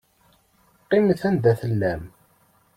[0.81, 2.01] Qqimet anda tellam.